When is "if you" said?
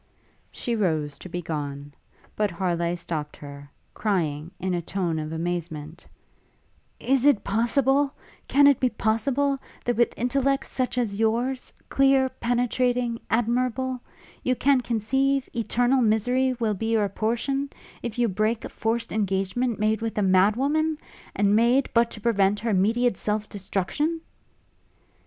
18.01-18.27